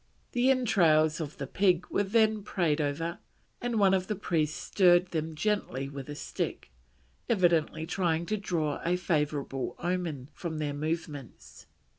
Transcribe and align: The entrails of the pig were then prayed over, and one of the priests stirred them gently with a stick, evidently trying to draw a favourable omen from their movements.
The 0.31 0.49
entrails 0.49 1.21
of 1.21 1.37
the 1.37 1.45
pig 1.45 1.85
were 1.91 2.01
then 2.01 2.41
prayed 2.41 2.81
over, 2.81 3.19
and 3.61 3.77
one 3.77 3.93
of 3.93 4.07
the 4.07 4.15
priests 4.15 4.57
stirred 4.57 5.09
them 5.11 5.35
gently 5.35 5.89
with 5.89 6.09
a 6.09 6.15
stick, 6.15 6.71
evidently 7.29 7.85
trying 7.85 8.25
to 8.25 8.37
draw 8.37 8.81
a 8.83 8.97
favourable 8.97 9.75
omen 9.77 10.29
from 10.33 10.57
their 10.57 10.73
movements. 10.73 11.67